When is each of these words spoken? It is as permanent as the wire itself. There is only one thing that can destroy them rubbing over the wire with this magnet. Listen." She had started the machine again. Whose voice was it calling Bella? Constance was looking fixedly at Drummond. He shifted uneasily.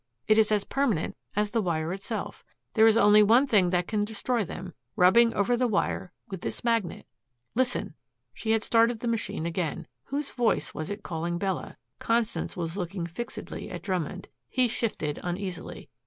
It 0.27 0.39
is 0.39 0.51
as 0.51 0.63
permanent 0.63 1.15
as 1.35 1.51
the 1.51 1.61
wire 1.61 1.93
itself. 1.93 2.43
There 2.73 2.87
is 2.87 2.97
only 2.97 3.21
one 3.21 3.45
thing 3.45 3.69
that 3.69 3.87
can 3.87 4.03
destroy 4.03 4.43
them 4.43 4.73
rubbing 4.95 5.31
over 5.35 5.55
the 5.55 5.67
wire 5.67 6.11
with 6.27 6.41
this 6.41 6.63
magnet. 6.63 7.05
Listen." 7.53 7.93
She 8.33 8.49
had 8.49 8.63
started 8.63 9.01
the 9.01 9.07
machine 9.07 9.45
again. 9.45 9.85
Whose 10.05 10.31
voice 10.31 10.73
was 10.73 10.89
it 10.89 11.03
calling 11.03 11.37
Bella? 11.37 11.77
Constance 11.99 12.57
was 12.57 12.77
looking 12.77 13.05
fixedly 13.05 13.69
at 13.69 13.83
Drummond. 13.83 14.27
He 14.49 14.67
shifted 14.67 15.19
uneasily. 15.21 15.87